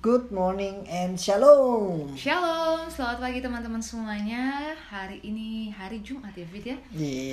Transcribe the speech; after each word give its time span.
Good 0.00 0.32
morning 0.32 0.88
and 0.88 1.20
shalom. 1.20 2.16
Shalom, 2.16 2.88
selamat 2.88 3.20
pagi 3.20 3.44
teman-teman 3.44 3.84
semuanya. 3.84 4.72
Hari 4.88 5.20
ini 5.20 5.68
hari 5.76 6.00
Jumat 6.00 6.32
ya, 6.32 6.48
Fit 6.48 6.64
ya. 6.72 6.76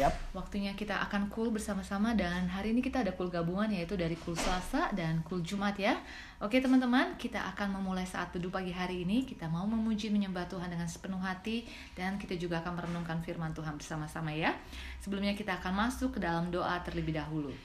Yap. 0.03 0.35
Waktunya 0.35 0.75
kita 0.75 0.99
akan 1.07 1.31
cool 1.31 1.47
bersama-sama 1.47 2.11
dan 2.19 2.43
hari 2.51 2.75
ini 2.75 2.83
kita 2.83 3.07
ada 3.07 3.15
cool 3.15 3.31
gabungan 3.31 3.71
yaitu 3.71 3.95
dari 3.95 4.19
cool 4.19 4.35
Selasa 4.35 4.91
dan 4.91 5.23
cool 5.23 5.39
Jumat 5.47 5.79
ya. 5.79 5.95
Oke 6.43 6.59
teman-teman, 6.59 7.15
kita 7.15 7.39
akan 7.55 7.79
memulai 7.79 8.03
saat 8.03 8.35
teduh 8.35 8.51
pagi 8.51 8.75
hari 8.75 9.07
ini. 9.07 9.23
Kita 9.23 9.47
mau 9.47 9.63
memuji 9.63 10.11
menyembah 10.11 10.51
Tuhan 10.51 10.67
dengan 10.67 10.91
sepenuh 10.91 11.23
hati 11.23 11.63
dan 11.95 12.19
kita 12.19 12.35
juga 12.35 12.59
akan 12.59 12.83
merenungkan 12.83 13.23
firman 13.23 13.55
Tuhan 13.55 13.79
bersama-sama 13.79 14.35
ya. 14.35 14.51
Sebelumnya 14.99 15.39
kita 15.39 15.55
akan 15.63 15.87
masuk 15.87 16.19
ke 16.19 16.19
dalam 16.19 16.51
doa 16.51 16.83
terlebih 16.83 17.15
dahulu. 17.15 17.55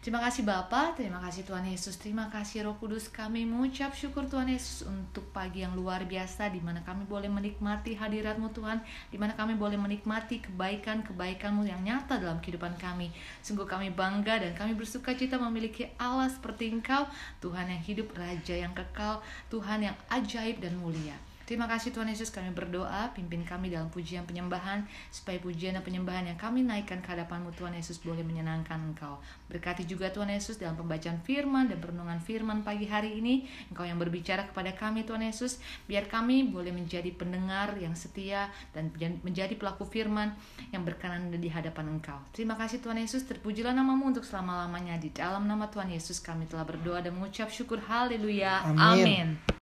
Terima 0.00 0.16
kasih 0.16 0.48
Bapa, 0.48 0.96
terima 0.96 1.20
kasih 1.20 1.44
Tuhan 1.44 1.60
Yesus, 1.68 2.00
terima 2.00 2.24
kasih 2.32 2.64
Roh 2.64 2.72
Kudus. 2.80 3.12
Kami 3.12 3.44
mengucap 3.44 3.92
syukur 3.92 4.24
Tuhan 4.24 4.48
Yesus 4.48 4.88
untuk 4.88 5.28
pagi 5.28 5.60
yang 5.60 5.76
luar 5.76 6.08
biasa 6.08 6.48
di 6.48 6.56
mana 6.56 6.80
kami 6.80 7.04
boleh 7.04 7.28
menikmati 7.28 8.00
hadiratmu 8.00 8.48
Tuhan, 8.56 8.80
di 9.12 9.20
mana 9.20 9.36
kami 9.36 9.60
boleh 9.60 9.76
menikmati 9.76 10.40
kebaikan-kebaikanmu 10.40 11.68
yang 11.68 11.84
nyata 11.84 12.16
dalam 12.16 12.40
kehidupan 12.40 12.80
kami. 12.80 13.12
Sungguh 13.44 13.68
kami 13.68 13.92
bangga 13.92 14.40
dan 14.40 14.56
kami 14.56 14.72
bersuka 14.72 15.12
cita 15.12 15.36
memiliki 15.36 15.92
Allah 16.00 16.32
seperti 16.32 16.72
Engkau, 16.72 17.04
Tuhan 17.44 17.68
yang 17.68 17.84
hidup, 17.84 18.16
Raja 18.16 18.56
yang 18.56 18.72
kekal, 18.72 19.20
Tuhan 19.52 19.84
yang 19.84 19.96
ajaib 20.08 20.64
dan 20.64 20.80
mulia. 20.80 21.29
Terima 21.50 21.66
kasih 21.66 21.90
Tuhan 21.90 22.06
Yesus 22.06 22.30
kami 22.30 22.54
berdoa 22.54 23.10
pimpin 23.10 23.42
kami 23.42 23.74
dalam 23.74 23.90
pujian 23.90 24.22
penyembahan 24.22 24.86
supaya 25.10 25.34
pujian 25.42 25.74
dan 25.74 25.82
penyembahan 25.82 26.22
yang 26.30 26.38
kami 26.38 26.62
naikkan 26.62 27.02
ke 27.02 27.10
hadapanmu 27.10 27.50
Tuhan 27.58 27.74
Yesus 27.74 27.98
boleh 27.98 28.22
menyenangkan 28.22 28.78
Engkau. 28.78 29.18
Berkati 29.50 29.82
juga 29.82 30.14
Tuhan 30.14 30.30
Yesus 30.30 30.62
dalam 30.62 30.78
pembacaan 30.78 31.18
firman 31.26 31.66
dan 31.66 31.82
perenungan 31.82 32.22
firman 32.22 32.62
pagi 32.62 32.86
hari 32.86 33.18
ini 33.18 33.50
Engkau 33.66 33.82
yang 33.82 33.98
berbicara 33.98 34.46
kepada 34.46 34.78
kami 34.78 35.02
Tuhan 35.02 35.26
Yesus 35.26 35.58
biar 35.90 36.06
kami 36.06 36.46
boleh 36.54 36.70
menjadi 36.70 37.10
pendengar 37.18 37.74
yang 37.82 37.98
setia 37.98 38.46
dan 38.70 38.94
menjadi 39.26 39.58
pelaku 39.58 39.90
firman 39.90 40.30
yang 40.70 40.86
berkenan 40.86 41.34
di 41.34 41.50
hadapan 41.50 41.98
Engkau. 41.98 42.22
Terima 42.30 42.54
kasih 42.54 42.78
Tuhan 42.78 43.02
Yesus 43.02 43.26
terpujilah 43.26 43.74
namamu 43.74 44.14
untuk 44.14 44.22
selama-lamanya 44.22 45.02
di 45.02 45.10
dalam 45.10 45.50
nama 45.50 45.66
Tuhan 45.66 45.90
Yesus 45.90 46.22
kami 46.22 46.46
telah 46.46 46.62
berdoa 46.62 47.02
dan 47.02 47.10
mengucap 47.18 47.50
syukur 47.50 47.82
haleluya. 47.82 48.70
Amin. 48.70 48.78
Amin. 48.78 49.59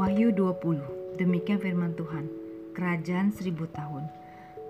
Wahyu 0.00 0.32
20, 0.32 1.20
demikian 1.20 1.60
firman 1.60 1.92
Tuhan, 1.92 2.24
kerajaan 2.72 3.36
seribu 3.36 3.68
tahun. 3.68 4.08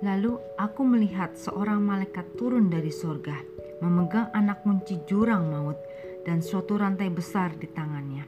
Lalu 0.03 0.43
aku 0.59 0.83
melihat 0.83 1.39
seorang 1.39 1.79
malaikat 1.87 2.35
turun 2.35 2.67
dari 2.67 2.91
sorga, 2.91 3.39
memegang 3.79 4.27
anak 4.35 4.67
kunci 4.67 4.99
jurang 5.07 5.47
maut 5.47 5.79
dan 6.27 6.43
suatu 6.43 6.75
rantai 6.75 7.15
besar 7.15 7.55
di 7.55 7.71
tangannya. 7.71 8.27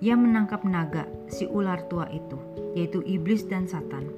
Ia 0.00 0.16
menangkap 0.16 0.64
naga, 0.64 1.04
si 1.28 1.44
ular 1.44 1.84
tua 1.92 2.08
itu, 2.08 2.40
yaitu 2.72 3.04
iblis 3.04 3.44
dan 3.44 3.68
satan. 3.68 4.08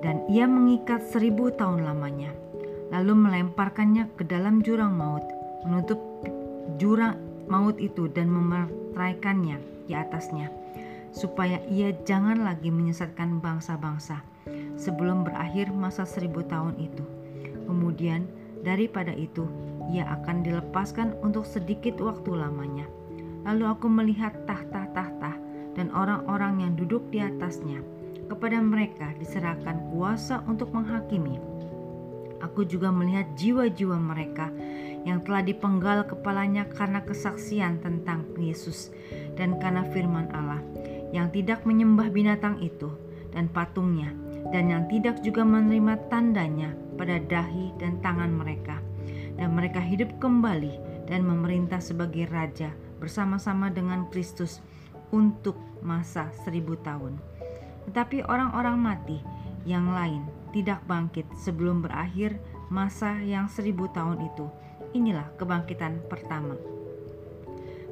Dan 0.00 0.24
ia 0.32 0.48
mengikat 0.48 1.04
seribu 1.04 1.52
tahun 1.52 1.84
lamanya, 1.84 2.32
lalu 2.96 3.28
melemparkannya 3.28 4.08
ke 4.16 4.24
dalam 4.24 4.64
jurang 4.64 4.96
maut, 4.96 5.28
menutup 5.68 6.00
jurang 6.80 7.20
maut 7.44 7.76
itu 7.76 8.08
dan 8.08 8.32
memeraikannya 8.32 9.60
di 9.84 9.92
atasnya, 9.92 10.61
supaya 11.12 11.60
ia 11.68 11.92
jangan 12.08 12.40
lagi 12.42 12.72
menyesatkan 12.72 13.38
bangsa-bangsa 13.38 14.24
sebelum 14.74 15.22
berakhir 15.28 15.70
masa 15.70 16.08
seribu 16.08 16.42
tahun 16.42 16.74
itu. 16.80 17.04
Kemudian 17.68 18.26
daripada 18.64 19.14
itu, 19.14 19.46
ia 19.92 20.08
akan 20.20 20.42
dilepaskan 20.42 21.14
untuk 21.22 21.46
sedikit 21.46 22.00
waktu 22.02 22.32
lamanya. 22.34 22.88
Lalu 23.44 23.64
aku 23.68 23.86
melihat 23.86 24.32
tahta-tahta 24.48 25.34
dan 25.74 25.88
orang-orang 25.92 26.66
yang 26.66 26.72
duduk 26.74 27.04
di 27.12 27.22
atasnya. 27.22 27.80
Kepada 28.30 28.56
mereka 28.64 29.12
diserahkan 29.20 29.92
kuasa 29.92 30.40
untuk 30.48 30.72
menghakimi. 30.72 31.36
Aku 32.40 32.64
juga 32.64 32.88
melihat 32.88 33.28
jiwa-jiwa 33.36 33.98
mereka 34.00 34.48
yang 35.04 35.22
telah 35.22 35.42
dipenggal 35.42 36.06
kepalanya 36.06 36.66
karena 36.70 37.02
kesaksian 37.02 37.82
tentang 37.82 38.24
Yesus 38.38 38.90
dan 39.34 39.58
karena 39.58 39.86
firman 39.90 40.30
Allah, 40.34 40.62
yang 41.12 41.30
tidak 41.30 41.62
menyembah 41.68 42.08
binatang 42.08 42.58
itu 42.58 42.90
dan 43.30 43.48
patungnya, 43.48 44.12
dan 44.50 44.72
yang 44.72 44.84
tidak 44.88 45.20
juga 45.20 45.44
menerima 45.44 46.08
tandanya 46.08 46.72
pada 46.96 47.20
dahi 47.20 47.72
dan 47.78 48.00
tangan 48.00 48.32
mereka. 48.32 48.80
Dan 49.36 49.56
mereka 49.56 49.80
hidup 49.80 50.12
kembali 50.20 51.06
dan 51.08 51.24
memerintah 51.24 51.80
sebagai 51.80 52.28
raja 52.28 52.72
bersama-sama 53.00 53.72
dengan 53.72 54.08
Kristus 54.12 54.60
untuk 55.12 55.56
masa 55.80 56.28
seribu 56.44 56.76
tahun. 56.80 57.16
Tetapi 57.88 58.28
orang-orang 58.28 58.76
mati 58.76 59.18
yang 59.68 59.90
lain 59.92 60.24
tidak 60.52 60.84
bangkit 60.84 61.24
sebelum 61.38 61.80
berakhir 61.80 62.36
masa 62.68 63.18
yang 63.24 63.48
seribu 63.48 63.88
tahun 63.90 64.20
itu 64.32 64.46
Inilah 64.92 65.24
kebangkitan 65.40 66.04
pertama. 66.04 66.52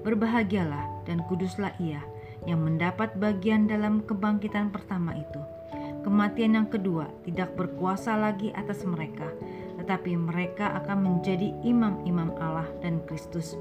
Berbahagialah 0.04 1.08
dan 1.08 1.24
kuduslah 1.24 1.72
ia 1.80 2.04
yang 2.48 2.64
mendapat 2.64 3.12
bagian 3.20 3.68
dalam 3.68 4.00
kebangkitan 4.04 4.72
pertama 4.72 5.16
itu. 5.16 5.40
Kematian 6.00 6.56
yang 6.56 6.68
kedua 6.72 7.12
tidak 7.28 7.52
berkuasa 7.60 8.16
lagi 8.16 8.48
atas 8.56 8.88
mereka, 8.88 9.28
tetapi 9.76 10.16
mereka 10.16 10.72
akan 10.80 11.04
menjadi 11.04 11.52
imam-imam 11.60 12.32
Allah 12.40 12.68
dan 12.80 13.04
Kristus, 13.04 13.52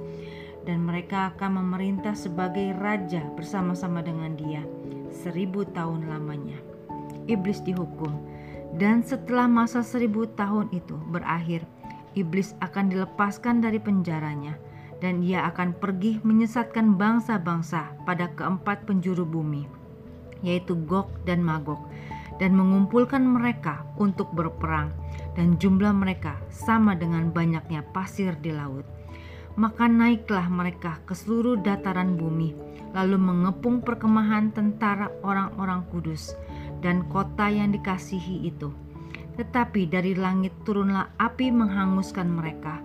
dan 0.63 0.79
mereka 0.87 1.35
akan 1.35 1.59
memerintah 1.59 2.15
sebagai 2.15 2.71
raja 2.79 3.23
bersama-sama 3.35 3.99
dengan 3.99 4.39
Dia 4.39 4.63
seribu 5.11 5.67
tahun 5.67 6.07
lamanya. 6.07 6.55
Iblis 7.27 7.59
dihukum, 7.67 8.15
dan 8.79 9.03
setelah 9.03 9.49
masa 9.49 9.83
seribu 9.83 10.29
tahun 10.39 10.71
itu 10.71 10.95
berakhir, 11.11 11.67
iblis 12.15 12.55
akan 12.63 12.87
dilepaskan 12.87 13.59
dari 13.59 13.81
penjaranya 13.81 14.68
dan 14.99 15.23
ia 15.23 15.47
akan 15.47 15.75
pergi 15.75 16.19
menyesatkan 16.23 16.95
bangsa-bangsa 16.99 17.95
pada 18.03 18.31
keempat 18.35 18.83
penjuru 18.83 19.23
bumi, 19.23 19.67
yaitu 20.43 20.75
Gog 20.87 21.11
dan 21.23 21.43
Magog, 21.43 21.79
dan 22.39 22.55
mengumpulkan 22.55 23.23
mereka 23.23 23.83
untuk 23.99 24.31
berperang, 24.35 24.91
dan 25.35 25.55
jumlah 25.59 25.91
mereka 25.95 26.39
sama 26.51 26.95
dengan 26.95 27.31
banyaknya 27.31 27.83
pasir 27.95 28.35
di 28.39 28.51
laut. 28.51 28.83
Maka 29.59 29.91
naiklah 29.91 30.47
mereka 30.47 31.03
ke 31.03 31.15
seluruh 31.15 31.59
dataran 31.59 32.15
bumi, 32.15 32.55
lalu 32.95 33.19
mengepung 33.19 33.83
perkemahan 33.83 34.51
tentara 34.55 35.11
orang-orang 35.23 35.83
kudus 35.91 36.35
dan 36.79 37.03
kota 37.11 37.51
yang 37.51 37.75
dikasihi 37.75 38.47
itu 38.47 38.71
tetapi 39.39 39.87
dari 39.87 40.19
langit 40.19 40.51
turunlah 40.67 41.15
api 41.15 41.47
menghanguskan 41.47 42.27
mereka, 42.27 42.83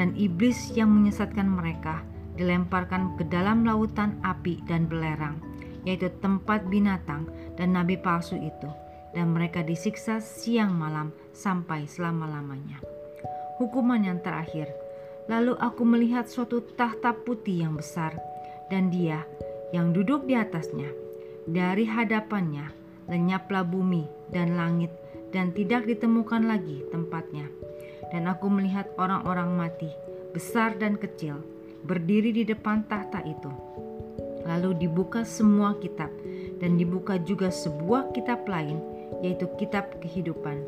dan 0.00 0.16
iblis 0.16 0.72
yang 0.72 0.88
menyesatkan 0.88 1.44
mereka 1.44 2.00
dilemparkan 2.40 3.20
ke 3.20 3.28
dalam 3.28 3.68
lautan 3.68 4.16
api 4.24 4.64
dan 4.64 4.88
belerang, 4.88 5.36
yaitu 5.84 6.08
tempat 6.24 6.64
binatang 6.72 7.28
dan 7.60 7.76
nabi 7.76 8.00
palsu 8.00 8.40
itu, 8.40 8.72
dan 9.12 9.36
mereka 9.36 9.60
disiksa 9.60 10.24
siang 10.24 10.72
malam 10.72 11.12
sampai 11.36 11.84
selama-lamanya. 11.84 12.80
Hukuman 13.60 14.00
yang 14.00 14.24
terakhir, 14.24 14.72
lalu 15.28 15.52
aku 15.60 15.84
melihat 15.84 16.24
suatu 16.24 16.64
tahta 16.80 17.12
putih 17.12 17.68
yang 17.68 17.76
besar, 17.76 18.16
dan 18.72 18.88
dia 18.88 19.28
yang 19.76 19.92
duduk 19.92 20.24
di 20.24 20.32
atasnya. 20.32 20.88
Dari 21.44 21.84
hadapannya 21.84 22.72
lenyaplah 23.04 23.68
bumi 23.68 24.08
dan 24.32 24.56
langit 24.56 24.88
dan 25.28 25.52
tidak 25.52 25.84
ditemukan 25.84 26.48
lagi 26.48 26.88
tempatnya. 26.88 27.52
Dan 28.10 28.26
aku 28.26 28.50
melihat 28.50 28.90
orang-orang 28.98 29.54
mati, 29.54 29.90
besar 30.34 30.74
dan 30.78 30.98
kecil, 30.98 31.42
berdiri 31.86 32.34
di 32.34 32.42
depan 32.42 32.84
tahta 32.90 33.22
itu. 33.22 33.50
Lalu 34.44 34.86
dibuka 34.86 35.22
semua 35.22 35.78
kitab, 35.78 36.10
dan 36.58 36.74
dibuka 36.74 37.16
juga 37.22 37.54
sebuah 37.54 38.10
kitab 38.10 38.44
lain, 38.50 38.82
yaitu 39.22 39.46
kitab 39.56 39.94
kehidupan. 40.02 40.58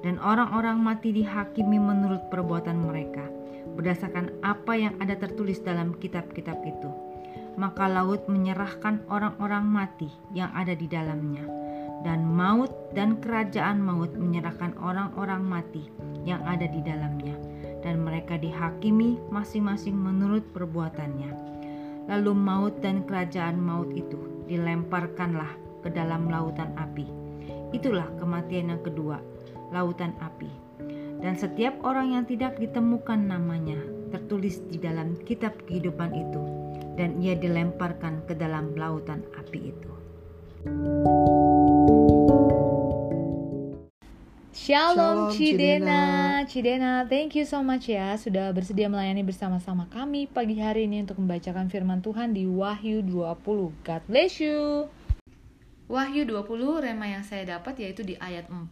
Dan 0.00 0.16
orang-orang 0.22 0.78
mati 0.78 1.10
dihakimi 1.10 1.76
menurut 1.76 2.22
perbuatan 2.30 2.78
mereka, 2.88 3.26
berdasarkan 3.74 4.32
apa 4.40 4.72
yang 4.78 4.94
ada 5.02 5.18
tertulis 5.18 5.60
dalam 5.60 5.92
kitab-kitab 5.98 6.56
itu. 6.64 6.90
Maka 7.58 7.90
laut 7.90 8.30
menyerahkan 8.30 9.02
orang-orang 9.10 9.66
mati 9.66 10.06
yang 10.30 10.54
ada 10.54 10.78
di 10.78 10.86
dalamnya 10.86 11.67
dan 12.06 12.22
maut 12.22 12.70
dan 12.94 13.18
kerajaan 13.18 13.82
maut 13.82 14.14
menyerahkan 14.14 14.74
orang-orang 14.78 15.42
mati 15.42 15.90
yang 16.22 16.42
ada 16.46 16.66
di 16.70 16.78
dalamnya 16.82 17.34
dan 17.82 18.02
mereka 18.02 18.38
dihakimi 18.38 19.18
masing-masing 19.30 19.94
menurut 19.94 20.42
perbuatannya. 20.54 21.30
Lalu 22.08 22.32
maut 22.32 22.74
dan 22.80 23.04
kerajaan 23.04 23.60
maut 23.60 23.92
itu 23.92 24.46
dilemparkanlah 24.48 25.52
ke 25.84 25.92
dalam 25.92 26.26
lautan 26.26 26.72
api. 26.80 27.04
Itulah 27.70 28.08
kematian 28.16 28.72
yang 28.72 28.82
kedua, 28.82 29.20
lautan 29.70 30.16
api. 30.24 30.48
Dan 31.18 31.34
setiap 31.34 31.74
orang 31.82 32.14
yang 32.14 32.24
tidak 32.24 32.56
ditemukan 32.56 33.28
namanya 33.28 33.76
tertulis 34.08 34.62
di 34.72 34.80
dalam 34.80 35.18
kitab 35.26 35.52
kehidupan 35.68 36.14
itu 36.14 36.42
dan 36.96 37.20
ia 37.22 37.36
dilemparkan 37.36 38.24
ke 38.24 38.34
dalam 38.34 38.72
lautan 38.74 39.22
api 39.36 39.74
itu. 39.74 39.92
Shalom, 44.68 45.32
Cidena. 45.32 46.44
Cidena, 46.44 47.08
thank 47.08 47.32
you 47.32 47.48
so 47.48 47.64
much 47.64 47.88
ya 47.88 48.12
sudah 48.20 48.52
bersedia 48.52 48.84
melayani 48.84 49.24
bersama-sama 49.24 49.88
kami 49.88 50.28
pagi 50.28 50.60
hari 50.60 50.84
ini 50.84 51.08
untuk 51.08 51.24
membacakan 51.24 51.72
firman 51.72 52.04
Tuhan 52.04 52.36
di 52.36 52.44
Wahyu 52.44 53.00
20. 53.00 53.72
God 53.80 54.02
bless 54.04 54.36
you. 54.36 54.92
Wahyu 55.88 56.28
20 56.28 56.84
rema 56.84 57.08
yang 57.08 57.24
saya 57.24 57.48
dapat 57.48 57.80
yaitu 57.80 58.04
di 58.04 58.20
ayat 58.20 58.52
4, 58.52 58.68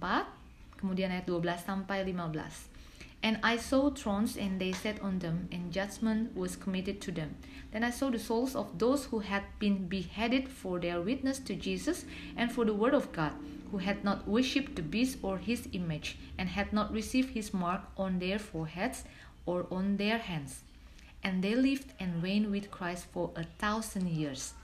kemudian 0.76 1.08
ayat 1.08 1.24
12 1.24 1.64
sampai 1.64 2.04
15. 2.04 2.76
And 3.24 3.40
I 3.40 3.56
saw 3.56 3.88
thrones 3.88 4.36
and 4.36 4.60
they 4.60 4.76
sat 4.76 5.00
on 5.00 5.24
them 5.24 5.48
and 5.48 5.72
judgment 5.72 6.36
was 6.36 6.60
committed 6.60 7.00
to 7.08 7.10
them. 7.10 7.40
Then 7.72 7.80
I 7.80 7.88
saw 7.88 8.12
the 8.12 8.20
souls 8.20 8.52
of 8.52 8.76
those 8.76 9.08
who 9.08 9.24
had 9.24 9.48
been 9.56 9.88
beheaded 9.88 10.52
for 10.52 10.76
their 10.76 11.00
witness 11.00 11.40
to 11.48 11.56
Jesus 11.56 12.04
and 12.36 12.52
for 12.52 12.68
the 12.68 12.76
word 12.76 12.92
of 12.92 13.16
God 13.16 13.32
who 13.76 13.82
had 13.82 14.02
not 14.02 14.26
worshipped 14.26 14.74
the 14.74 14.82
beast 14.82 15.18
or 15.20 15.36
his 15.36 15.68
image, 15.72 16.16
and 16.38 16.48
had 16.48 16.72
not 16.72 16.90
received 16.90 17.34
his 17.34 17.52
mark 17.52 17.82
on 17.98 18.18
their 18.18 18.38
foreheads 18.38 19.04
or 19.44 19.66
on 19.70 19.98
their 19.98 20.16
hands. 20.16 20.62
And 21.22 21.44
they 21.44 21.54
lived 21.54 21.92
and 22.00 22.22
reigned 22.22 22.50
with 22.50 22.70
Christ 22.70 23.04
for 23.12 23.32
a 23.36 23.44
thousand 23.44 24.08
years. 24.08 24.54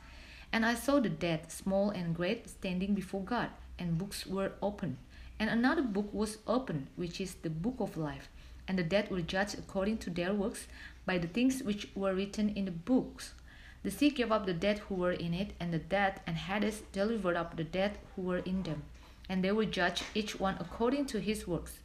And 0.50 0.64
I 0.64 0.74
saw 0.74 0.98
the 0.98 1.10
dead, 1.10 1.52
small 1.52 1.90
and 1.90 2.16
great, 2.16 2.48
standing 2.48 2.94
before 2.94 3.22
God, 3.22 3.50
and 3.78 3.98
books 3.98 4.26
were 4.26 4.52
opened. 4.62 4.96
And 5.38 5.50
another 5.50 5.82
book 5.82 6.08
was 6.14 6.38
opened, 6.46 6.86
which 6.96 7.20
is 7.20 7.34
the 7.34 7.50
book 7.50 7.76
of 7.80 7.98
life. 7.98 8.30
And 8.66 8.78
the 8.78 8.82
dead 8.82 9.10
were 9.10 9.20
judged 9.20 9.58
according 9.58 9.98
to 9.98 10.10
their 10.10 10.32
works 10.32 10.66
by 11.04 11.18
the 11.18 11.28
things 11.28 11.62
which 11.62 11.88
were 11.94 12.14
written 12.14 12.48
in 12.48 12.64
the 12.64 12.70
books. 12.70 13.34
The 13.82 13.90
sea 13.90 14.10
gave 14.10 14.30
up 14.30 14.46
the 14.46 14.54
dead 14.54 14.78
who 14.80 14.94
were 14.94 15.12
in 15.12 15.34
it, 15.34 15.52
and 15.58 15.72
the 15.72 15.78
dead 15.78 16.20
and 16.26 16.36
Hades 16.36 16.82
delivered 16.92 17.36
up 17.36 17.56
the 17.56 17.64
dead 17.64 17.98
who 18.14 18.22
were 18.22 18.38
in 18.38 18.62
them 18.62 18.82
and 19.32 19.42
they 19.42 19.50
will 19.50 19.66
judge 19.66 20.02
each 20.14 20.38
one 20.38 20.56
according 20.60 21.06
to 21.06 21.18
his 21.18 21.46
works. 21.46 21.78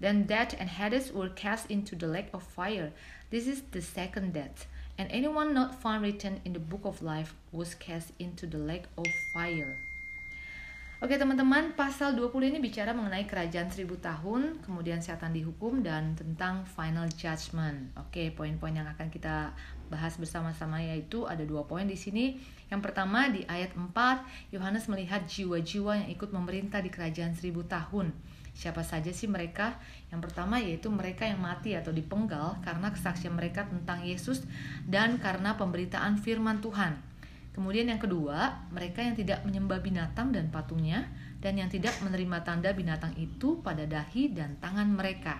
Then 0.00 0.24
death 0.24 0.54
and 0.58 0.70
Hades 0.70 1.12
were 1.12 1.28
cast 1.28 1.70
into 1.70 1.94
the 1.94 2.06
lake 2.06 2.28
of 2.32 2.42
fire. 2.42 2.92
This 3.30 3.46
is 3.46 3.62
the 3.72 3.82
second 3.82 4.32
death. 4.32 4.66
And 4.96 5.10
anyone 5.10 5.52
not 5.52 5.80
found 5.82 6.02
written 6.02 6.40
in 6.44 6.54
the 6.54 6.58
book 6.58 6.82
of 6.84 7.02
life 7.02 7.34
was 7.52 7.74
cast 7.74 8.12
into 8.18 8.46
the 8.46 8.58
lake 8.58 8.84
of 8.96 9.06
fire. 9.34 9.83
Oke 11.02 11.18
teman-teman, 11.18 11.74
pasal 11.74 12.14
20 12.14 12.54
ini 12.54 12.62
bicara 12.62 12.94
mengenai 12.94 13.26
kerajaan 13.26 13.66
seribu 13.66 13.98
tahun, 13.98 14.62
kemudian 14.62 15.02
setan 15.02 15.34
dihukum, 15.34 15.82
dan 15.82 16.14
tentang 16.14 16.62
final 16.70 17.10
judgment. 17.10 17.90
Oke, 17.98 18.30
poin-poin 18.30 18.70
yang 18.70 18.86
akan 18.86 19.10
kita 19.10 19.50
bahas 19.90 20.14
bersama-sama 20.14 20.78
yaitu 20.78 21.26
ada 21.26 21.42
dua 21.42 21.66
poin 21.66 21.82
di 21.82 21.98
sini. 21.98 22.38
Yang 22.70 22.80
pertama 22.86 23.26
di 23.26 23.42
ayat 23.50 23.74
4, 23.74 23.90
Yohanes 24.54 24.86
melihat 24.86 25.26
jiwa-jiwa 25.26 25.98
yang 26.06 26.08
ikut 26.14 26.30
memerintah 26.30 26.78
di 26.78 26.94
kerajaan 26.94 27.34
seribu 27.34 27.66
tahun. 27.66 28.14
Siapa 28.54 28.86
saja 28.86 29.10
sih 29.10 29.26
mereka? 29.26 29.74
Yang 30.14 30.30
pertama 30.30 30.62
yaitu 30.62 30.86
mereka 30.94 31.26
yang 31.26 31.42
mati 31.42 31.74
atau 31.74 31.90
dipenggal 31.90 32.62
karena 32.62 32.94
kesaksian 32.94 33.34
mereka 33.34 33.66
tentang 33.66 34.06
Yesus 34.06 34.46
dan 34.86 35.18
karena 35.18 35.58
pemberitaan 35.58 36.22
firman 36.22 36.62
Tuhan. 36.62 37.13
Kemudian 37.54 37.86
yang 37.86 38.02
kedua, 38.02 38.66
mereka 38.74 38.98
yang 38.98 39.14
tidak 39.14 39.46
menyembah 39.46 39.78
binatang 39.78 40.34
dan 40.34 40.50
patungnya 40.50 41.06
dan 41.38 41.54
yang 41.54 41.70
tidak 41.70 41.94
menerima 42.02 42.42
tanda 42.42 42.74
binatang 42.74 43.14
itu 43.14 43.62
pada 43.62 43.86
dahi 43.86 44.34
dan 44.34 44.58
tangan 44.58 44.90
mereka. 44.90 45.38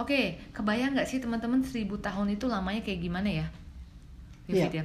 Oke, 0.00 0.40
kebayang 0.56 0.96
nggak 0.96 1.04
sih 1.04 1.20
teman-teman 1.20 1.60
seribu 1.60 2.00
tahun 2.00 2.40
itu 2.40 2.48
lamanya 2.48 2.80
kayak 2.80 3.00
gimana 3.04 3.28
ya? 3.28 3.46
Iya, 4.48 4.66
ya. 4.72 4.84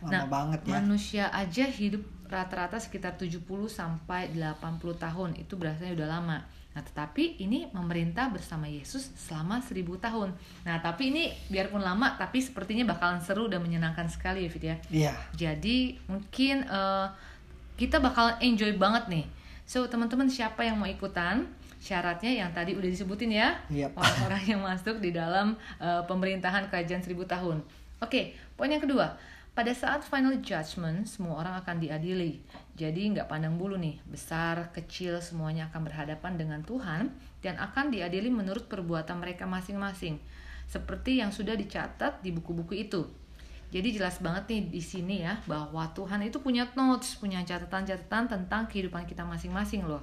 lama 0.00 0.10
Nah, 0.10 0.22
banget 0.26 0.60
ya. 0.64 0.72
manusia 0.80 1.24
aja 1.30 1.64
hidup 1.68 2.02
rata-rata 2.28 2.80
sekitar 2.80 3.14
70 3.14 3.44
sampai 3.68 4.32
80 4.32 4.80
tahun. 4.96 5.30
Itu 5.36 5.54
berasanya 5.56 5.92
udah 5.94 6.08
lama. 6.08 6.38
Nah, 6.74 6.82
tetapi 6.82 7.38
ini 7.38 7.70
memerintah 7.70 8.34
bersama 8.34 8.66
Yesus 8.66 9.14
selama 9.14 9.62
1000 9.62 9.94
tahun. 9.94 10.34
Nah, 10.66 10.82
tapi 10.82 11.14
ini 11.14 11.30
biarpun 11.46 11.78
lama 11.78 12.18
tapi 12.18 12.42
sepertinya 12.42 12.82
bakalan 12.90 13.22
seru 13.22 13.46
dan 13.46 13.62
menyenangkan 13.62 14.10
sekali 14.10 14.42
ya, 14.42 14.50
Fit 14.50 14.64
ya. 14.66 14.76
Iya, 14.90 15.12
Jadi 15.38 15.94
mungkin 16.10 16.66
eh, 16.66 17.06
kita 17.78 18.02
bakalan 18.02 18.42
enjoy 18.42 18.74
banget 18.74 19.06
nih. 19.06 19.24
So 19.64 19.86
teman-teman 19.86 20.26
siapa 20.26 20.66
yang 20.66 20.74
mau 20.76 20.90
ikutan? 20.90 21.46
Syaratnya 21.84 22.32
yang 22.32 22.50
tadi 22.56 22.72
udah 22.72 22.88
disebutin 22.88 23.28
ya, 23.28 23.60
Yep. 23.68 23.92
orang-orang 23.94 24.42
yang 24.56 24.60
masuk 24.64 24.98
di 24.98 25.12
dalam 25.14 25.54
eh, 25.78 26.02
pemerintahan 26.10 26.66
kerajaan 26.72 27.04
seribu 27.06 27.22
tahun. 27.22 27.62
Oke, 28.02 28.34
poin 28.58 28.72
yang 28.72 28.82
kedua. 28.82 29.14
Pada 29.54 29.70
saat 29.70 30.02
final 30.02 30.42
judgment, 30.42 31.06
semua 31.06 31.38
orang 31.38 31.54
akan 31.62 31.78
diadili. 31.78 32.42
Jadi 32.74 33.14
nggak 33.14 33.30
pandang 33.30 33.54
bulu 33.54 33.78
nih, 33.78 34.02
besar, 34.02 34.74
kecil, 34.74 35.22
semuanya 35.22 35.70
akan 35.70 35.86
berhadapan 35.86 36.34
dengan 36.34 36.58
Tuhan 36.66 37.14
dan 37.38 37.54
akan 37.62 37.94
diadili 37.94 38.34
menurut 38.34 38.66
perbuatan 38.66 39.22
mereka 39.22 39.46
masing-masing. 39.46 40.18
Seperti 40.66 41.22
yang 41.22 41.30
sudah 41.30 41.54
dicatat 41.54 42.18
di 42.18 42.34
buku-buku 42.34 42.74
itu. 42.74 43.06
Jadi 43.70 43.94
jelas 43.94 44.18
banget 44.18 44.50
nih 44.50 44.62
di 44.74 44.82
sini 44.82 45.22
ya 45.22 45.38
bahwa 45.46 45.86
Tuhan 45.94 46.26
itu 46.26 46.42
punya 46.42 46.66
notes, 46.74 47.14
punya 47.14 47.38
catatan-catatan 47.46 48.26
tentang 48.26 48.66
kehidupan 48.66 49.06
kita 49.06 49.22
masing-masing 49.22 49.86
loh. 49.86 50.02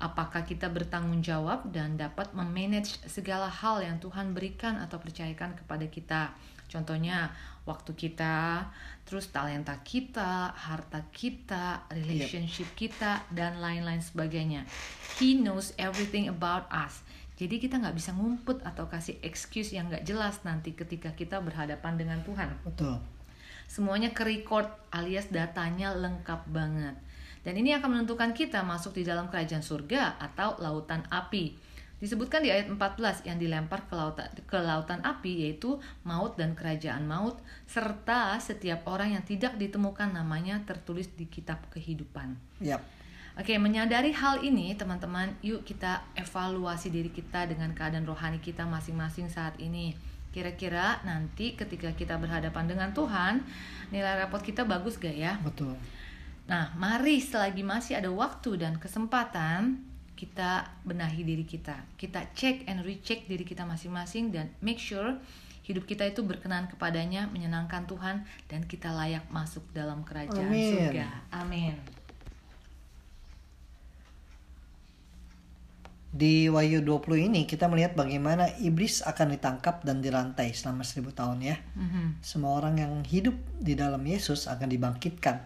Apakah 0.00 0.48
kita 0.48 0.72
bertanggung 0.72 1.20
jawab 1.20 1.68
dan 1.76 2.00
dapat 2.00 2.32
memanage 2.32 2.96
segala 3.04 3.52
hal 3.52 3.84
yang 3.84 4.00
Tuhan 4.00 4.32
berikan 4.32 4.80
atau 4.80 4.96
percayakan 4.96 5.60
kepada 5.60 5.84
kita. 5.92 6.32
Contohnya 6.68 7.32
waktu 7.64 7.96
kita, 7.96 8.68
terus 9.08 9.32
talenta 9.32 9.80
kita, 9.80 10.52
harta 10.52 11.04
kita, 11.12 11.88
relationship 11.92 12.68
kita, 12.76 13.24
dan 13.32 13.60
lain-lain 13.60 14.04
sebagainya. 14.04 14.68
He 15.16 15.36
knows 15.36 15.72
everything 15.80 16.28
about 16.28 16.68
us. 16.68 17.00
Jadi 17.38 17.62
kita 17.62 17.78
nggak 17.78 17.96
bisa 17.96 18.12
ngumpet 18.12 18.60
atau 18.66 18.90
kasih 18.90 19.16
excuse 19.22 19.72
yang 19.72 19.88
nggak 19.88 20.04
jelas 20.04 20.42
nanti 20.42 20.74
ketika 20.74 21.14
kita 21.14 21.38
berhadapan 21.38 21.94
dengan 21.94 22.18
Tuhan. 22.26 22.50
betul. 22.66 22.98
Semuanya 23.68 24.16
ke 24.16 24.24
record 24.24 24.64
alias 24.88 25.28
datanya 25.28 25.92
lengkap 25.92 26.48
banget. 26.48 26.96
Dan 27.44 27.54
ini 27.60 27.76
akan 27.76 28.00
menentukan 28.00 28.32
kita 28.32 28.64
masuk 28.64 28.96
di 28.96 29.04
dalam 29.04 29.28
kerajaan 29.28 29.62
surga 29.62 30.18
atau 30.18 30.56
lautan 30.58 31.04
api. 31.12 31.67
Disebutkan 31.98 32.46
di 32.46 32.54
ayat 32.54 32.70
14 32.70 33.26
yang 33.26 33.42
dilempar 33.42 33.90
ke 33.90 33.94
lautan, 33.98 34.30
ke 34.30 34.58
lautan 34.62 35.02
api 35.02 35.46
yaitu 35.46 35.82
maut 36.06 36.38
dan 36.38 36.54
kerajaan 36.54 37.10
maut 37.10 37.42
serta 37.66 38.38
setiap 38.38 38.86
orang 38.86 39.18
yang 39.18 39.24
tidak 39.26 39.58
ditemukan 39.58 40.14
namanya 40.14 40.62
tertulis 40.62 41.10
di 41.18 41.26
kitab 41.26 41.58
kehidupan. 41.74 42.38
Yap. 42.62 42.78
Oke, 43.38 43.54
menyadari 43.54 44.10
hal 44.10 44.42
ini, 44.42 44.74
teman-teman, 44.74 45.30
yuk 45.46 45.62
kita 45.62 46.02
evaluasi 46.18 46.90
diri 46.90 47.06
kita 47.06 47.46
dengan 47.46 47.70
keadaan 47.70 48.02
rohani 48.02 48.42
kita 48.42 48.66
masing-masing 48.66 49.30
saat 49.30 49.54
ini. 49.62 49.94
Kira-kira 50.34 50.98
nanti 51.06 51.54
ketika 51.54 51.94
kita 51.94 52.18
berhadapan 52.18 52.66
dengan 52.66 52.90
Tuhan, 52.90 53.46
nilai 53.94 54.26
rapot 54.26 54.42
kita 54.42 54.66
bagus 54.66 54.98
gak 54.98 55.14
ya? 55.14 55.38
Betul. 55.38 55.78
Nah, 56.50 56.74
mari 56.74 57.22
selagi 57.22 57.62
masih 57.62 58.02
ada 58.02 58.10
waktu 58.10 58.58
dan 58.58 58.74
kesempatan, 58.74 59.86
kita 60.18 60.66
benahi 60.82 61.22
diri 61.22 61.46
kita. 61.46 61.78
Kita 61.94 62.34
cek 62.34 62.66
and 62.66 62.82
recheck 62.82 63.30
diri 63.30 63.46
kita 63.46 63.62
masing-masing 63.62 64.34
dan 64.34 64.50
make 64.58 64.82
sure 64.82 65.14
hidup 65.62 65.86
kita 65.86 66.10
itu 66.10 66.26
berkenan 66.26 66.66
kepadanya, 66.66 67.30
menyenangkan 67.30 67.86
Tuhan, 67.86 68.26
dan 68.50 68.66
kita 68.66 68.90
layak 68.90 69.30
masuk 69.30 69.62
dalam 69.70 70.02
kerajaan 70.02 70.50
Amin. 70.50 70.74
surga. 70.74 71.06
Amin. 71.30 71.78
Di 76.08 76.48
Wahyu 76.48 76.80
20 76.82 77.28
ini 77.30 77.44
kita 77.44 77.68
melihat 77.68 77.94
bagaimana 77.94 78.48
iblis 78.58 79.04
akan 79.04 79.38
ditangkap 79.38 79.84
dan 79.84 80.00
dirantai 80.00 80.50
selama 80.56 80.82
seribu 80.82 81.14
tahun 81.14 81.44
ya. 81.44 81.60
Mhm. 81.78 82.24
Semua 82.24 82.58
orang 82.58 82.80
yang 82.80 83.04
hidup 83.04 83.36
di 83.60 83.76
dalam 83.76 84.00
Yesus 84.02 84.48
akan 84.48 84.72
dibangkitkan 84.72 85.36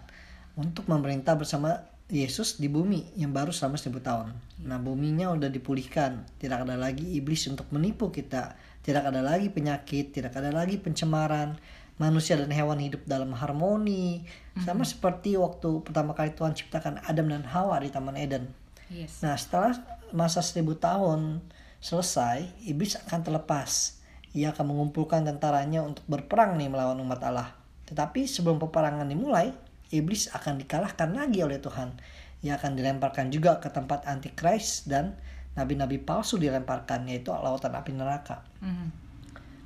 untuk 0.54 0.86
memerintah 0.86 1.34
bersama 1.34 1.91
Yesus 2.12 2.60
di 2.60 2.68
bumi 2.68 3.16
yang 3.16 3.32
baru 3.32 3.56
selama 3.56 3.80
seribu 3.80 4.04
tahun. 4.04 4.36
Nah 4.68 4.76
buminya 4.76 5.32
udah 5.32 5.48
dipulihkan, 5.48 6.28
tidak 6.36 6.68
ada 6.68 6.76
lagi 6.76 7.16
iblis 7.16 7.48
untuk 7.48 7.72
menipu 7.72 8.12
kita, 8.12 8.52
tidak 8.84 9.08
ada 9.08 9.24
lagi 9.24 9.48
penyakit, 9.48 10.12
tidak 10.12 10.36
ada 10.36 10.52
lagi 10.52 10.76
pencemaran. 10.76 11.56
Manusia 11.96 12.36
dan 12.36 12.52
hewan 12.52 12.84
hidup 12.84 13.04
dalam 13.08 13.32
harmoni, 13.32 14.28
sama 14.64 14.84
seperti 14.84 15.40
waktu 15.40 15.80
pertama 15.80 16.12
kali 16.12 16.36
Tuhan 16.36 16.52
ciptakan 16.52 17.00
Adam 17.04 17.32
dan 17.32 17.48
Hawa 17.48 17.80
di 17.80 17.88
Taman 17.88 18.16
Eden. 18.20 18.52
Yes. 18.92 19.24
Nah 19.24 19.32
setelah 19.32 19.80
masa 20.12 20.44
seribu 20.44 20.76
tahun 20.76 21.40
selesai, 21.80 22.44
iblis 22.68 23.00
akan 23.08 23.20
terlepas. 23.24 24.00
Ia 24.36 24.52
akan 24.52 24.72
mengumpulkan 24.72 25.24
tentaranya 25.24 25.80
untuk 25.84 26.04
berperang 26.04 26.60
nih 26.60 26.68
melawan 26.68 27.00
umat 27.00 27.20
Allah. 27.24 27.56
Tetapi 27.88 28.24
sebelum 28.24 28.60
peperangan 28.60 29.08
dimulai, 29.08 29.52
iblis 29.92 30.32
akan 30.32 30.58
dikalahkan 30.64 31.12
lagi 31.12 31.44
oleh 31.44 31.60
Tuhan. 31.60 31.94
Ia 32.42 32.58
akan 32.58 32.74
dilemparkan 32.74 33.30
juga 33.30 33.62
ke 33.62 33.70
tempat 33.70 34.08
antikris 34.08 34.88
dan 34.88 35.14
nabi-nabi 35.54 36.00
palsu 36.00 36.40
dilemparkan 36.40 37.06
yaitu 37.06 37.30
lautan 37.30 37.76
api 37.76 37.92
neraka. 37.94 38.42
Mhm. 38.64 38.88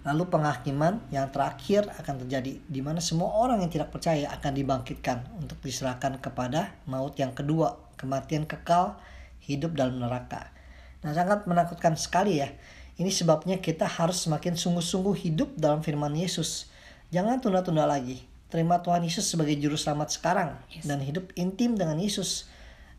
Lalu 0.07 0.23
penghakiman 0.31 1.03
yang 1.11 1.35
terakhir 1.35 1.91
akan 1.99 2.23
terjadi 2.23 2.63
di 2.63 2.81
mana 2.83 3.03
semua 3.03 3.27
orang 3.43 3.59
yang 3.59 3.73
tidak 3.75 3.91
percaya 3.91 4.31
akan 4.39 4.55
dibangkitkan 4.55 5.27
untuk 5.43 5.59
diserahkan 5.67 6.23
kepada 6.23 6.79
maut 6.87 7.19
yang 7.19 7.35
kedua, 7.35 7.75
kematian 7.99 8.47
kekal, 8.47 9.03
hidup 9.43 9.75
dalam 9.75 9.99
neraka. 9.99 10.55
Nah, 11.03 11.11
sangat 11.11 11.47
menakutkan 11.51 11.99
sekali 11.99 12.39
ya. 12.39 12.55
Ini 12.97 13.11
sebabnya 13.11 13.59
kita 13.59 13.85
harus 13.85 14.23
semakin 14.23 14.55
sungguh-sungguh 14.55 15.15
hidup 15.27 15.59
dalam 15.59 15.83
firman 15.83 16.15
Yesus. 16.15 16.71
Jangan 17.11 17.43
tunda-tunda 17.43 17.83
lagi. 17.83 18.36
Terima 18.47 18.79
Tuhan 18.79 19.03
Yesus 19.03 19.27
sebagai 19.27 19.59
juru 19.59 19.75
selamat 19.75 20.15
sekarang 20.15 20.55
dan 20.87 21.03
hidup 21.03 21.35
intim 21.35 21.75
dengan 21.75 21.99
Yesus 21.99 22.47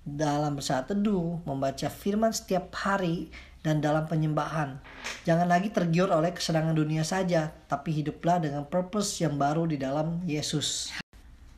dalam 0.03 0.59
bersaat 0.59 0.91
teduh, 0.91 1.39
membaca 1.47 1.87
firman 1.87 2.35
setiap 2.35 2.71
hari 2.75 3.31
dan 3.63 3.79
dalam 3.79 4.07
penyembahan. 4.07 4.79
Jangan 5.23 5.47
lagi 5.47 5.71
tergiur 5.71 6.11
oleh 6.11 6.35
kesenangan 6.35 6.75
dunia 6.75 7.03
saja, 7.07 7.51
tapi 7.71 7.95
hiduplah 7.95 8.43
dengan 8.43 8.67
purpose 8.67 9.23
yang 9.23 9.39
baru 9.39 9.67
di 9.67 9.79
dalam 9.79 10.23
Yesus. 10.27 10.95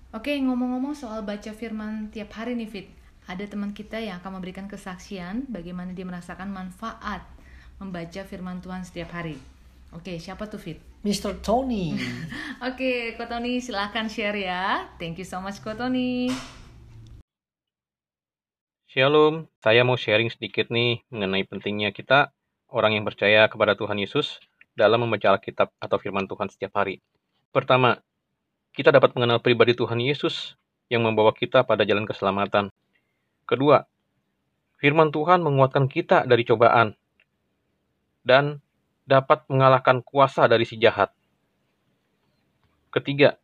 Oke, 0.10 0.34
ngomong-ngomong 0.38 0.98
soal 0.98 1.22
baca 1.22 1.54
firman 1.54 2.10
tiap 2.10 2.34
hari 2.34 2.58
nih 2.58 2.70
Fit. 2.70 2.88
Ada 3.30 3.46
teman 3.46 3.78
kita 3.78 4.02
yang 4.02 4.18
akan 4.18 4.42
memberikan 4.42 4.66
kesaksian 4.66 5.46
bagaimana 5.50 5.94
dia 5.94 6.06
merasakan 6.06 6.50
manfaat 6.50 7.22
membaca 7.78 8.22
firman 8.26 8.58
Tuhan 8.62 8.82
setiap 8.82 9.14
hari. 9.14 9.38
Oke, 9.94 10.18
siapa 10.18 10.50
tuh 10.50 10.58
Fit? 10.58 10.89
Mr. 11.00 11.40
Tony. 11.40 11.96
Oke, 12.68 13.16
Ko 13.16 13.24
Tony 13.24 13.64
silahkan 13.64 14.12
share 14.12 14.36
ya. 14.36 14.84
Thank 15.00 15.24
you 15.24 15.28
so 15.28 15.40
much 15.40 15.64
Ko 15.64 15.72
Tony. 15.72 16.28
Shalom, 18.90 19.48
saya 19.64 19.88
mau 19.88 19.96
sharing 19.96 20.28
sedikit 20.28 20.68
nih 20.68 21.00
mengenai 21.08 21.48
pentingnya 21.48 21.96
kita, 21.96 22.36
orang 22.68 23.00
yang 23.00 23.06
percaya 23.08 23.48
kepada 23.48 23.80
Tuhan 23.80 23.96
Yesus, 23.96 24.44
dalam 24.76 25.08
membaca 25.08 25.40
Alkitab 25.40 25.72
atau 25.80 25.98
firman 26.04 26.28
Tuhan 26.28 26.52
setiap 26.52 26.76
hari. 26.76 27.00
Pertama, 27.56 28.02
kita 28.76 28.92
dapat 28.92 29.16
mengenal 29.16 29.40
pribadi 29.40 29.78
Tuhan 29.78 30.04
Yesus 30.04 30.60
yang 30.92 31.08
membawa 31.08 31.32
kita 31.32 31.64
pada 31.64 31.88
jalan 31.88 32.04
keselamatan. 32.04 32.76
Kedua, 33.48 33.88
firman 34.84 35.16
Tuhan 35.16 35.48
menguatkan 35.48 35.88
kita 35.88 36.28
dari 36.28 36.44
cobaan 36.44 36.92
dan 38.28 38.60
dapat 39.10 39.42
mengalahkan 39.50 40.06
kuasa 40.06 40.46
dari 40.46 40.70
si 40.70 40.78
jahat. 40.78 41.10
Ketiga, 42.94 43.42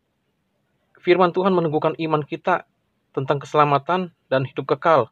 firman 1.02 1.34
Tuhan 1.34 1.58
meneguhkan 1.58 1.98
iman 1.98 2.22
kita 2.22 2.70
tentang 3.18 3.42
keselamatan 3.42 4.14
dan 4.30 4.46
hidup 4.46 4.78
kekal 4.78 5.10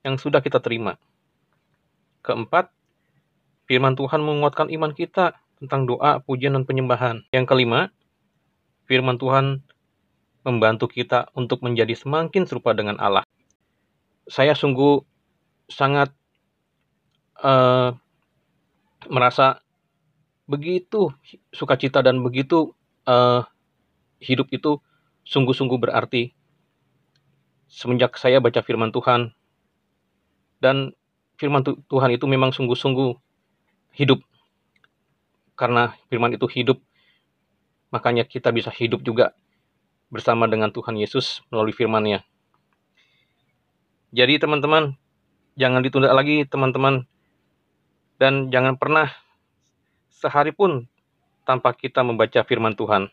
yang 0.00 0.16
sudah 0.16 0.40
kita 0.40 0.64
terima. 0.64 0.96
Keempat, 2.24 2.72
firman 3.68 3.92
Tuhan 3.92 4.24
menguatkan 4.24 4.72
iman 4.72 4.96
kita 4.96 5.36
tentang 5.60 5.84
doa, 5.84 6.24
pujian, 6.24 6.56
dan 6.56 6.64
penyembahan. 6.64 7.20
Yang 7.36 7.52
kelima, 7.52 7.92
firman 8.88 9.20
Tuhan 9.20 9.60
membantu 10.40 10.88
kita 10.88 11.28
untuk 11.36 11.60
menjadi 11.60 11.92
semakin 11.92 12.48
serupa 12.48 12.72
dengan 12.72 12.96
Allah. 12.96 13.28
Saya 14.24 14.56
sungguh 14.56 15.04
sangat 15.68 16.12
uh, 17.44 17.92
merasa 19.08 19.60
begitu 20.50 21.14
sukacita 21.54 22.02
dan 22.02 22.18
begitu 22.18 22.74
uh, 23.06 23.46
hidup 24.18 24.50
itu 24.50 24.82
sungguh-sungguh 25.22 25.78
berarti 25.78 26.34
semenjak 27.70 28.18
saya 28.18 28.42
baca 28.42 28.58
firman 28.66 28.90
Tuhan 28.90 29.30
dan 30.58 30.90
firman 31.38 31.62
Tuhan 31.62 32.10
itu 32.10 32.26
memang 32.26 32.50
sungguh-sungguh 32.50 33.14
hidup 33.94 34.18
karena 35.54 35.94
firman 36.10 36.34
itu 36.34 36.50
hidup 36.50 36.82
makanya 37.94 38.26
kita 38.26 38.50
bisa 38.50 38.74
hidup 38.74 39.06
juga 39.06 39.38
bersama 40.10 40.50
dengan 40.50 40.74
Tuhan 40.74 40.98
Yesus 40.98 41.46
melalui 41.54 41.72
firman-Nya. 41.72 42.26
Jadi 44.10 44.42
teman-teman, 44.42 44.98
jangan 45.54 45.80
ditunda 45.86 46.10
lagi 46.10 46.42
teman-teman. 46.44 47.06
Dan 48.18 48.52
jangan 48.52 48.76
pernah 48.76 49.08
sehari 50.20 50.52
pun 50.52 50.84
tanpa 51.48 51.72
kita 51.72 52.04
membaca 52.04 52.44
firman 52.44 52.76
Tuhan. 52.76 53.08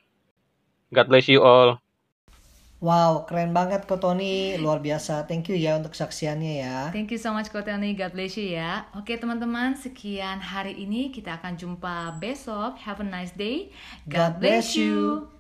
God 0.91 1.07
bless 1.07 1.31
you 1.31 1.39
all. 1.39 1.79
Wow, 2.77 3.25
keren 3.25 3.57
banget 3.57 3.89
kok 3.89 4.05
Tony, 4.05 4.53
luar 4.61 4.77
biasa. 4.77 5.25
Thank 5.25 5.49
you 5.49 5.57
ya 5.57 5.81
untuk 5.81 5.97
kesaksiannya 5.97 6.53
ya. 6.61 6.77
Thank 6.93 7.09
you 7.09 7.17
so 7.17 7.33
much 7.33 7.49
kok 7.49 7.65
Tony, 7.65 7.97
God 7.97 8.13
bless 8.13 8.37
you 8.37 8.53
ya. 8.53 8.85
Oke 8.93 9.17
teman-teman, 9.17 9.73
sekian 9.73 10.37
hari 10.37 10.77
ini 10.77 11.09
kita 11.09 11.41
akan 11.41 11.57
jumpa 11.57 12.21
besok. 12.21 12.77
Have 12.85 13.01
a 13.01 13.07
nice 13.07 13.33
day. 13.33 13.73
God, 14.05 14.37
God 14.37 14.45
bless 14.45 14.77
you. 14.77 15.25
you. 15.25 15.36